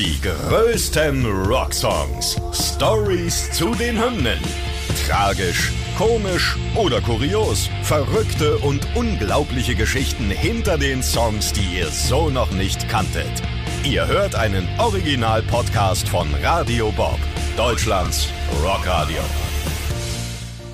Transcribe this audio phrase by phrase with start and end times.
[0.00, 2.40] Die größten Rocksongs.
[2.54, 4.38] Stories zu den Hymnen.
[5.06, 7.68] Tragisch, komisch oder kurios.
[7.82, 13.42] Verrückte und unglaubliche Geschichten hinter den Songs, die ihr so noch nicht kanntet.
[13.84, 17.18] Ihr hört einen Original-Podcast von Radio Bob,
[17.58, 18.26] Deutschlands
[18.64, 19.20] Rockradio.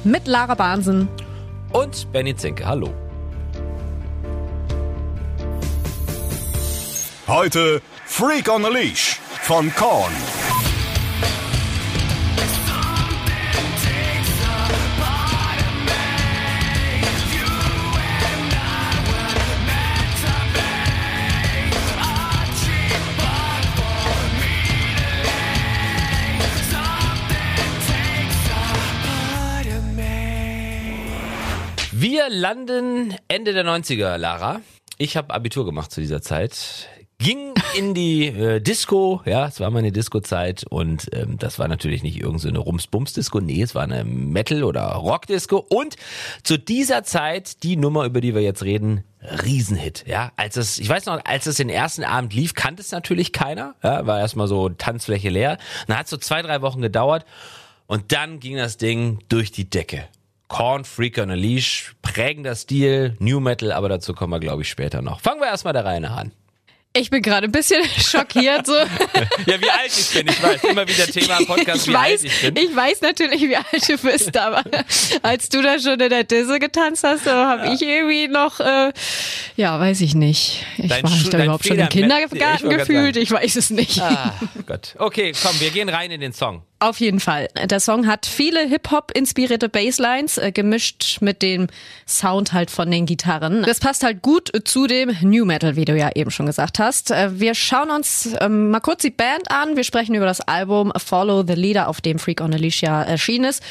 [0.04, 1.08] Mit Lara Bahnsen.
[1.72, 2.94] Und Benny Zinke, hallo.
[7.26, 10.12] Heute Freak on a Leash von Korn.
[31.92, 34.60] Wir landen Ende der 90er, Lara.
[34.96, 36.88] Ich habe Abitur gemacht zu dieser Zeit.
[37.18, 42.02] Ging in die äh, Disco, ja, es war meine Disco-Zeit und ähm, das war natürlich
[42.02, 45.96] nicht irgendeine so Rums-Bums-Disco, nee, es war eine Metal- oder Rock-Disco und
[46.42, 49.02] zu dieser Zeit die Nummer, über die wir jetzt reden,
[49.44, 50.30] Riesenhit, ja.
[50.36, 53.74] Als es, ich weiß noch, als es den ersten Abend lief, kannte es natürlich keiner,
[53.82, 55.58] ja, war erstmal so Tanzfläche leer.
[55.86, 57.24] Dann hat es so zwei, drei Wochen gedauert
[57.86, 60.06] und dann ging das Ding durch die Decke.
[60.48, 64.68] Corn Freak on a Leash, prägender Stil, New Metal, aber dazu kommen wir, glaube ich,
[64.68, 65.20] später noch.
[65.20, 66.30] Fangen wir erstmal der Reihe an.
[66.98, 68.66] Ich bin gerade ein bisschen schockiert.
[68.66, 68.74] So.
[68.74, 68.86] ja,
[69.60, 70.64] wie alt ich bin, ich weiß.
[70.64, 72.56] Immer wieder Thema im Podcast, ich wie weiß, alt ich bin.
[72.56, 74.62] Ich weiß natürlich, wie alt du bist, aber
[75.22, 78.92] als du da schon in der Disse getanzt hast, so habe ich irgendwie noch, äh,
[79.56, 80.64] ja, weiß ich nicht.
[80.78, 83.16] Ich Dein war ich Schu- da überhaupt schon Feder- im Kindergarten ich gefühlt?
[83.16, 84.00] Ich weiß es nicht.
[84.00, 84.34] Ah,
[84.66, 84.94] Gott.
[84.98, 86.62] Okay, komm, wir gehen rein in den Song.
[86.86, 87.48] Auf jeden Fall.
[87.68, 91.66] Der Song hat viele Hip-Hop-inspirierte Basslines, äh, gemischt mit dem
[92.06, 93.64] Sound halt von den Gitarren.
[93.64, 97.10] Das passt halt gut zu dem New Metal, wie du ja eben schon gesagt hast.
[97.10, 99.74] Äh, wir schauen uns ähm, mal kurz die Band an.
[99.74, 103.64] Wir sprechen über das Album Follow the Leader, auf dem Freak on Alicia erschienen ist.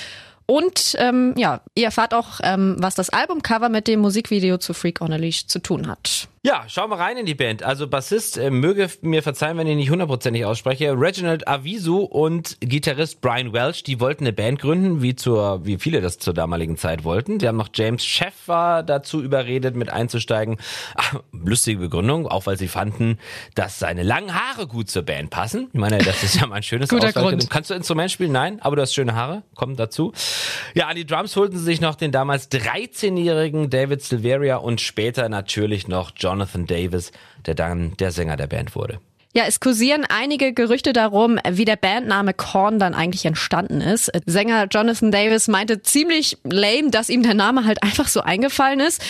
[0.46, 5.00] Und ähm, ja, ihr erfahrt auch, ähm, was das Albumcover mit dem Musikvideo zu Freak
[5.00, 6.28] on a Leash zu tun hat.
[6.46, 7.64] Ja, schauen wir rein in die Band.
[7.64, 13.20] Also Bassist, äh, möge mir verzeihen, wenn ich nicht hundertprozentig ausspreche, Reginald Avisu und Gitarrist
[13.20, 17.04] Brian Welch, die wollten eine Band gründen, wie zur, wie viele das zur damaligen Zeit
[17.04, 17.40] wollten.
[17.40, 20.58] Die haben noch James Chef war dazu überredet, mit einzusteigen.
[20.94, 23.18] Ach, lustige Begründung, auch weil sie fanden,
[23.56, 25.70] dass seine langen Haare gut zur Band passen.
[25.74, 27.12] Ich meine, das ist ja mal ein schönes Guter.
[27.12, 27.50] Grund.
[27.50, 28.34] Kannst du Instrument spielen?
[28.34, 29.42] Nein, aber du hast schöne Haare.
[29.56, 30.14] Kommt dazu.
[30.76, 35.28] Ja, an die Drums holten sie sich noch den damals 13-jährigen David Silveria und später
[35.28, 37.14] natürlich noch Jonathan Davis,
[37.46, 39.00] der dann der Sänger der Band wurde.
[39.34, 44.12] Ja, es kursieren einige Gerüchte darum, wie der Bandname Korn dann eigentlich entstanden ist.
[44.26, 49.02] Sänger Jonathan Davis meinte ziemlich lame, dass ihm der Name halt einfach so eingefallen ist.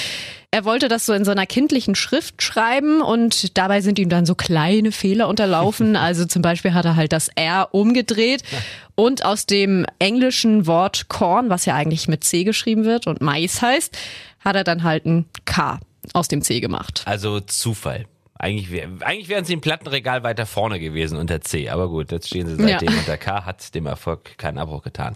[0.49, 4.25] Er wollte das so in so einer kindlichen Schrift schreiben und dabei sind ihm dann
[4.25, 5.95] so kleine Fehler unterlaufen.
[6.05, 8.43] Also zum Beispiel hat er halt das R umgedreht
[8.95, 13.61] und aus dem englischen Wort Korn, was ja eigentlich mit C geschrieben wird und Mais
[13.61, 13.97] heißt,
[14.39, 15.79] hat er dann halt ein K
[16.13, 17.03] aus dem C gemacht.
[17.05, 18.05] Also Zufall.
[18.37, 22.27] Eigentlich, wär, eigentlich wären sie im Plattenregal weiter vorne gewesen unter C, aber gut, jetzt
[22.27, 22.99] stehen sie seitdem Ja.
[22.99, 25.15] unter K, hat dem Erfolg keinen Abbruch getan.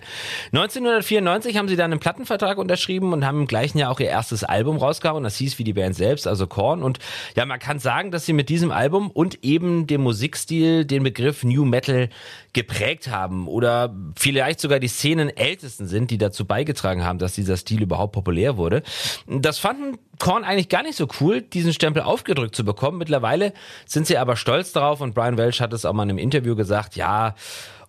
[0.54, 4.46] 1994 haben sie dann einen Plattenvertrag unterschrieben und haben im gleichen Jahr auch ihr erstes
[4.46, 5.24] Album rausgehauen.
[5.26, 6.82] Das hieß wie die Band selbst, also Korn.
[6.82, 7.00] Und
[7.36, 11.44] ja, man kann sagen, dass sie mit diesem Album und eben dem Musikstil den Begriff
[11.44, 12.08] New Metal
[12.54, 17.58] geprägt haben oder vielleicht sogar die Szenen ältesten sind, die dazu beigetragen haben, dass dieser
[17.58, 18.82] Stil überhaupt populär wurde.
[19.28, 22.98] Das fanden Korn eigentlich gar nicht so cool, diesen Stempel aufgedrückt zu bekommen.
[22.98, 23.54] Mittlerweile
[23.86, 26.56] sind sie aber stolz darauf und Brian Welch hat es auch mal in einem Interview
[26.56, 27.36] gesagt, ja,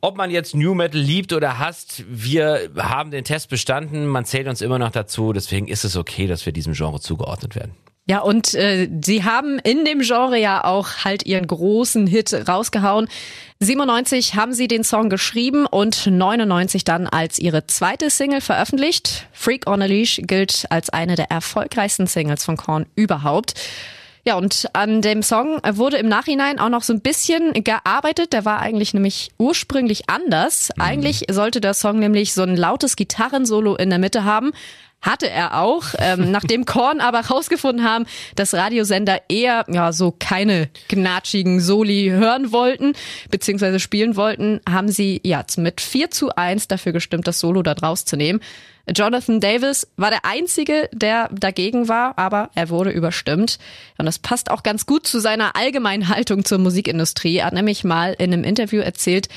[0.01, 4.49] ob man jetzt New Metal liebt oder hasst, wir haben den Test bestanden, man zählt
[4.49, 7.75] uns immer noch dazu, deswegen ist es okay, dass wir diesem Genre zugeordnet werden.
[8.11, 13.07] Ja, und äh, sie haben in dem Genre ja auch halt ihren großen Hit rausgehauen.
[13.61, 19.29] 97 haben sie den Song geschrieben und 99 dann als ihre zweite Single veröffentlicht.
[19.33, 23.55] Freak on a Leash gilt als eine der erfolgreichsten Singles von Korn überhaupt.
[24.25, 28.33] Ja, und an dem Song wurde im Nachhinein auch noch so ein bisschen gearbeitet.
[28.33, 30.71] Der war eigentlich nämlich ursprünglich anders.
[30.81, 34.51] Eigentlich sollte der Song nämlich so ein lautes Gitarrensolo in der Mitte haben.
[35.03, 35.87] Hatte er auch.
[35.99, 38.07] Ähm, nachdem Korn aber rausgefunden haben,
[38.37, 42.93] dass Radiosender eher ja so keine gnatschigen Soli hören wollten,
[43.31, 47.73] beziehungsweise spielen wollten, haben sie ja mit 4 zu 1 dafür gestimmt, das Solo da
[47.73, 48.41] rauszunehmen.
[48.97, 53.59] Jonathan Davis war der Einzige, der dagegen war, aber er wurde überstimmt.
[53.99, 57.37] Und das passt auch ganz gut zu seiner allgemeinen Haltung zur Musikindustrie.
[57.37, 59.29] Er hat nämlich mal in einem Interview erzählt,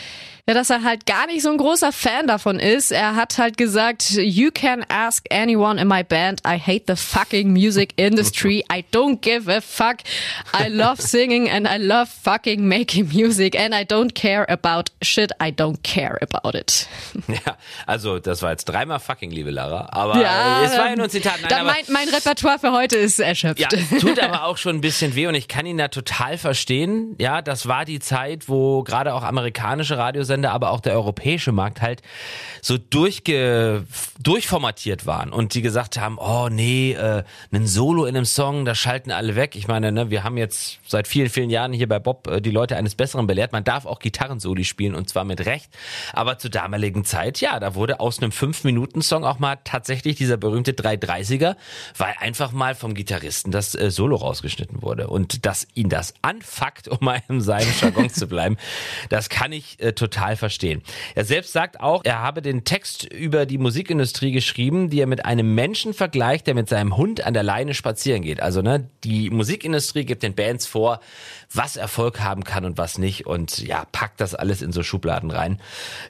[0.46, 2.92] ja, dass er halt gar nicht so ein großer Fan davon ist.
[2.92, 7.54] Er hat halt gesagt, you can ask anyone in my band, I hate the fucking
[7.54, 10.00] music industry, I don't give a fuck,
[10.54, 15.32] I love singing and I love fucking making music and I don't care about shit,
[15.42, 16.88] I don't care about it.
[17.46, 17.58] Ja,
[17.88, 21.10] also das war jetzt dreimal fucking, liebe Lara, aber ja, es war ja nur ein
[21.10, 21.40] Zitat.
[21.42, 23.60] Nein, aber, mein, mein Repertoire für heute ist erschöpft.
[23.60, 23.70] Ja,
[24.00, 27.16] tut aber auch schon ein bisschen weh und ich kann ihn da total verstehen.
[27.18, 29.98] Ja, das war die Zeit, wo gerade auch amerikanische
[30.34, 32.02] Radiosender aber auch der europäische Markt halt
[32.62, 33.86] so durchge,
[34.22, 38.76] durchformatiert waren und die gesagt haben, oh nee, äh, ein Solo in einem Song, da
[38.76, 39.56] schalten alle weg.
[39.56, 42.52] Ich meine, ne, wir haben jetzt seit vielen, vielen Jahren hier bei Bob äh, die
[42.52, 43.52] Leute eines Besseren belehrt.
[43.52, 45.70] Man darf auch Gitarrensoli spielen und zwar mit Recht.
[46.14, 50.72] Aber zur damaligen Zeit, ja, da wurde aus einem 5-Minuten-Song auch mal tatsächlich dieser berühmte
[50.72, 51.56] 330er,
[51.98, 55.08] weil einfach mal vom Gitarristen das äh, Solo rausgeschnitten wurde.
[55.08, 58.58] Und dass ihn das anfuckt, um mal in seinem Jargon zu bleiben,
[59.10, 60.82] das kann ich äh, total total verstehen.
[61.16, 65.26] Er selbst sagt auch, er habe den Text über die Musikindustrie geschrieben, die er mit
[65.26, 68.42] einem Menschen vergleicht, der mit seinem Hund an der Leine spazieren geht.
[68.42, 71.00] Also ne, die Musikindustrie gibt den Bands vor,
[71.54, 75.30] was Erfolg haben kann und was nicht und ja, packt das alles in so Schubladen
[75.30, 75.60] rein.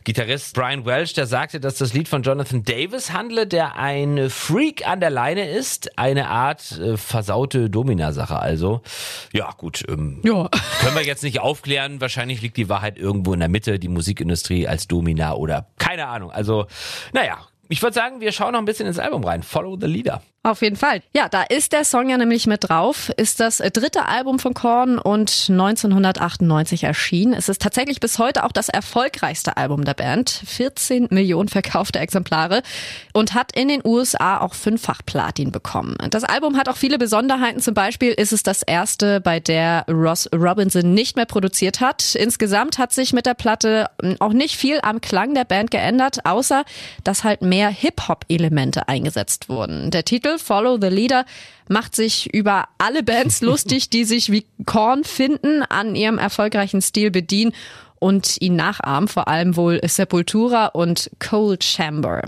[0.03, 4.87] Gitarrist Brian Welch, der sagte, dass das Lied von Jonathan Davis handle, der ein Freak
[4.87, 8.81] an der Leine ist, eine Art äh, versaute Domina-Sache also.
[9.33, 10.49] Ja, gut, ähm, ja.
[10.79, 14.67] können wir jetzt nicht aufklären, wahrscheinlich liegt die Wahrheit irgendwo in der Mitte, die Musikindustrie
[14.67, 16.29] als Domina oder keine Ahnung.
[16.29, 16.67] Also,
[17.13, 17.37] naja,
[17.69, 19.43] ich würde sagen, wir schauen noch ein bisschen ins Album rein.
[19.43, 20.21] Follow the Leader.
[20.45, 21.01] Auf jeden Fall.
[21.13, 23.09] Ja, da ist der Song ja nämlich mit drauf.
[23.15, 27.33] Ist das dritte Album von Korn und 1998 erschienen.
[27.33, 30.29] Es ist tatsächlich bis heute auch das erfolgreichste Album der Band.
[30.45, 32.61] 14 Millionen verkaufte Exemplare
[33.13, 35.95] und hat in den USA auch fünffach Platin bekommen.
[36.09, 37.61] Das Album hat auch viele Besonderheiten.
[37.61, 42.15] Zum Beispiel ist es das erste, bei der Ross Robinson nicht mehr produziert hat.
[42.15, 43.87] Insgesamt hat sich mit der Platte
[44.19, 46.65] auch nicht viel am Klang der Band geändert, außer
[47.05, 49.89] dass halt mehr Hip-Hop-Elemente eingesetzt wurden.
[49.89, 51.25] Der Titel Follow the Leader
[51.67, 57.11] macht sich über alle Bands lustig, die sich wie Korn finden, an ihrem erfolgreichen Stil
[57.11, 57.53] bedienen
[57.99, 62.23] und ihn nachahmen, vor allem wohl Sepultura und Cold Chamber.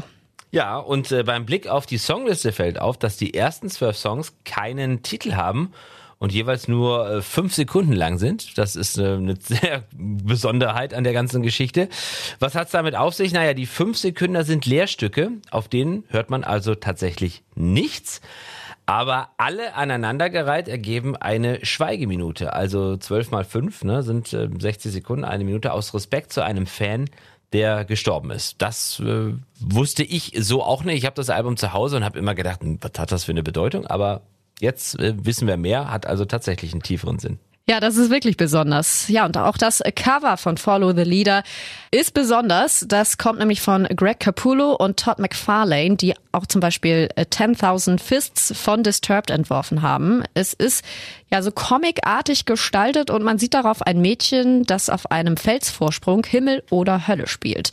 [0.52, 4.34] Ja, und äh, beim Blick auf die Songliste fällt auf, dass die ersten zwölf Songs
[4.46, 5.74] keinen Titel haben
[6.26, 8.58] und jeweils nur äh, fünf Sekunden lang sind.
[8.58, 11.88] Das ist äh, eine sehr Besonderheit an der ganzen Geschichte.
[12.40, 13.32] Was hat's damit auf sich?
[13.32, 18.22] Naja, die fünf Sekunden sind Lehrstücke, auf denen hört man also tatsächlich nichts.
[18.88, 22.54] Aber alle aneinandergereiht ergeben eine Schweigeminute.
[22.54, 26.66] Also zwölf mal fünf ne, sind äh, 60 Sekunden, eine Minute aus Respekt zu einem
[26.66, 27.08] Fan,
[27.54, 28.64] der gestorben ist.
[28.64, 30.98] Das äh, wusste ich so auch nicht.
[30.98, 33.32] Ich habe das Album zu Hause und habe immer gedacht, hm, was hat das für
[33.32, 33.86] eine Bedeutung?
[33.86, 34.24] Aber
[34.60, 37.40] Jetzt äh, wissen wir mehr, hat also tatsächlich einen tieferen Sinn.
[37.68, 39.08] Ja, das ist wirklich besonders.
[39.08, 41.42] Ja, und auch das Cover von Follow the Leader
[41.90, 42.86] ist besonders.
[42.88, 47.98] Das kommt nämlich von Greg Capullo und Todd McFarlane, die auch zum Beispiel 10.000 äh,
[47.98, 50.22] Fists von Disturbed entworfen haben.
[50.36, 50.86] Es ist
[51.32, 56.62] ja so comicartig gestaltet und man sieht darauf ein Mädchen, das auf einem Felsvorsprung Himmel
[56.70, 57.72] oder Hölle spielt.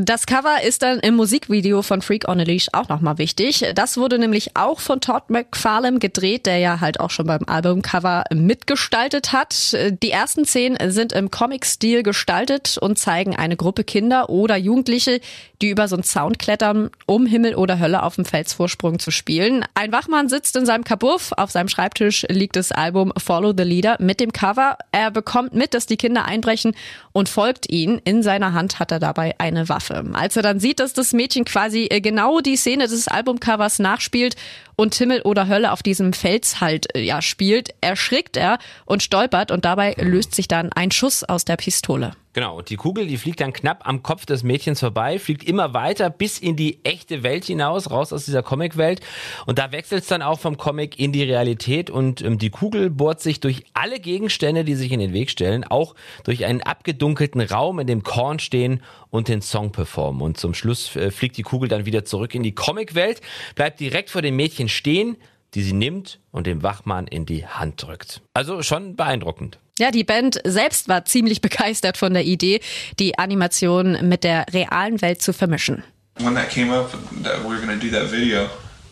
[0.00, 3.64] Das Cover ist dann im Musikvideo von Freak on a Leash auch nochmal wichtig.
[3.74, 8.22] Das wurde nämlich auch von Todd McFarlane gedreht, der ja halt auch schon beim Albumcover
[8.32, 9.76] mitgestaltet hat.
[10.00, 15.20] Die ersten zehn sind im Comic-Stil gestaltet und zeigen eine Gruppe Kinder oder Jugendliche,
[15.60, 19.64] die über so einen Zaun klettern, um Himmel oder Hölle auf dem Felsvorsprung zu spielen.
[19.74, 23.96] Ein Wachmann sitzt in seinem Kabuff, auf seinem Schreibtisch liegt das Album Follow the Leader
[23.98, 24.78] mit dem Cover.
[24.92, 26.76] Er bekommt mit, dass die Kinder einbrechen
[27.10, 28.00] und folgt ihnen.
[28.04, 29.87] In seiner Hand hat er dabei eine Waffe.
[29.88, 30.04] Waffe.
[30.12, 34.36] Als er dann sieht, dass das Mädchen quasi äh, genau die Szene des Albumcovers nachspielt
[34.76, 39.50] und Himmel oder Hölle auf diesem Fels halt äh, ja spielt, erschrickt er und stolpert
[39.50, 42.12] und dabei löst sich dann ein Schuss aus der Pistole.
[42.38, 45.74] Genau, und die Kugel, die fliegt dann knapp am Kopf des Mädchens vorbei, fliegt immer
[45.74, 49.00] weiter bis in die echte Welt hinaus, raus aus dieser Comicwelt.
[49.46, 52.90] Und da wechselt es dann auch vom Comic in die Realität und ähm, die Kugel
[52.90, 57.40] bohrt sich durch alle Gegenstände, die sich in den Weg stellen, auch durch einen abgedunkelten
[57.40, 60.22] Raum, in dem Korn stehen und den Song performen.
[60.22, 63.20] Und zum Schluss äh, fliegt die Kugel dann wieder zurück in die Comicwelt,
[63.56, 65.16] bleibt direkt vor dem Mädchen stehen,
[65.54, 68.22] die sie nimmt und dem Wachmann in die Hand drückt.
[68.32, 69.58] Also schon beeindruckend.
[69.78, 72.60] Ja, die Band selbst war ziemlich begeistert von der Idee,
[72.98, 75.84] die Animation mit der realen Welt zu vermischen.
[76.20, 76.90] When that came up
[77.22, 78.48] that we were going to do that video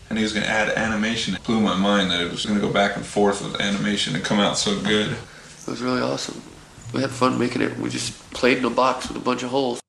[0.09, 2.59] and he was going to add animation, it blew my mind that it was going
[2.59, 5.11] to go back and forth with animation and come out so good.
[5.11, 6.41] It was really awesome.
[6.95, 7.77] We had fun making it.
[7.79, 8.15] We just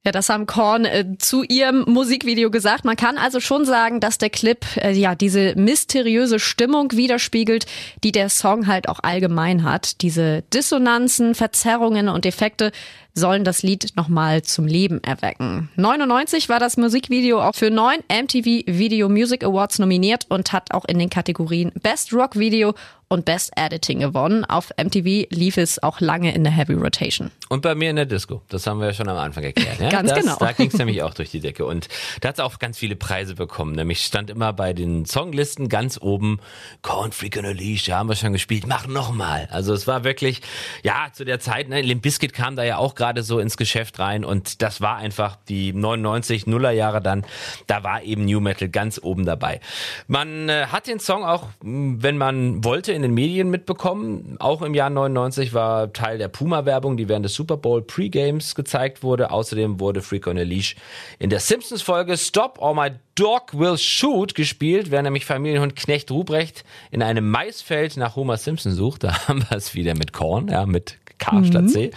[0.06, 2.86] Ja, das haben Korn äh, zu ihrem Musikvideo gesagt.
[2.86, 7.66] Man kann also schon sagen, dass der Clip äh, ja diese mysteriöse Stimmung widerspiegelt,
[8.04, 10.02] die der Song halt auch allgemein hat.
[10.02, 12.72] Diese Dissonanzen, Verzerrungen und Effekte
[13.14, 15.70] sollen das Lied nochmal zum Leben erwecken.
[15.76, 20.86] 99 war das Musikvideo auch für neun MTV Video Music Awards nominiert und hat auch
[20.86, 22.76] in den Kategorien Best Rock Video
[23.10, 24.46] und Best Editing gewonnen.
[24.46, 27.32] Auf MTV lief es auch lange in der Heavy Rotation.
[27.50, 28.42] Und bei mir in der Disco.
[28.50, 29.80] Das haben wir ja schon am Anfang erklärt.
[29.80, 29.90] Ja?
[29.92, 30.36] ganz das, genau.
[30.40, 31.66] Da ging es nämlich auch durch die Decke.
[31.66, 31.88] Und
[32.22, 33.74] da hat es auch ganz viele Preise bekommen.
[33.74, 36.40] Nämlich stand immer bei den Songlisten ganz oben
[36.82, 39.48] Corn Freak on a Leash, ja, haben wir schon gespielt, mach nochmal.
[39.52, 40.42] Also es war wirklich,
[40.84, 44.00] ja, zu der Zeit, ne, Limp Bizkit kam da ja auch gerade so ins Geschäft
[44.00, 47.26] rein und das war einfach die 99 Nuller Jahre dann,
[47.68, 49.60] da war eben New Metal ganz oben dabei.
[50.08, 54.38] Man äh, hat den Song auch, wenn man wollte, in den Medien mitbekommen.
[54.40, 59.04] Auch im Jahr 99 war Teil der Puma-Werbung, die während des Super Bowl Pre-Games gezeigt
[59.04, 59.32] wurde.
[59.32, 60.76] Außerdem wurde Freak on a Leash
[61.20, 66.66] in der Simpsons-Folge Stop or My Dog Will Shoot gespielt, während nämlich Familienhund Knecht Ruprecht
[66.92, 69.04] in einem Maisfeld nach Homer Simpson sucht.
[69.08, 71.92] Da haben wir es wieder mit Korn, ja, mit K statt C.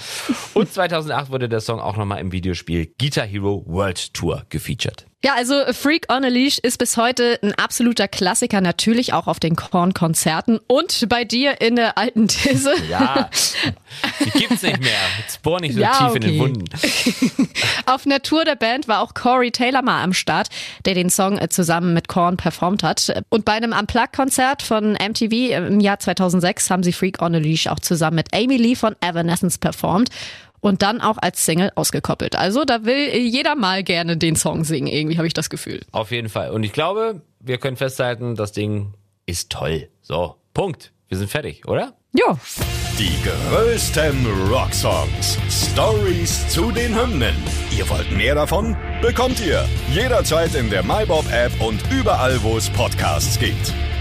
[0.55, 5.10] Und 2008 wurde der Song auch nochmal im Videospiel Guitar Hero World Tour gefeatured.
[5.23, 9.39] Ja, also Freak on a Leash ist bis heute ein absoluter Klassiker, natürlich auch auf
[9.39, 12.73] den Korn-Konzerten und bei dir in der alten These.
[12.89, 13.29] Ja,
[14.25, 14.99] die gibt's nicht mehr.
[15.19, 16.41] Jetzt bohr nicht so Ja, tief in den okay.
[16.41, 16.65] Wunden.
[17.87, 20.49] Auf einer Tour der Band war auch Corey Taylor mal am Start,
[20.87, 23.13] der den Song äh, zusammen mit Korn performt hat.
[23.29, 27.67] Und bei einem Unplugged-Konzert von MTV im Jahr 2006 haben sie Freak on a Leash
[27.67, 30.09] auch zusammen mit Amy Lee von Evanescence performt.
[30.61, 32.37] Und dann auch als Single ausgekoppelt.
[32.37, 35.81] Also da will jeder mal gerne den Song singen, irgendwie habe ich das Gefühl.
[35.93, 36.51] Auf jeden Fall.
[36.51, 38.95] Und ich glaube, wir können festhalten, das Ding
[39.27, 39.89] ist toll.
[40.03, 40.93] So, Punkt.
[41.09, 41.95] Wir sind fertig, oder?
[42.13, 42.39] Ja.
[42.99, 45.39] Die größten Rocksongs.
[45.49, 47.35] Stories zu den Hymnen.
[47.77, 48.77] Ihr wollt mehr davon?
[49.01, 53.73] Bekommt ihr jederzeit in der MyBob-App und überall, wo es Podcasts gibt.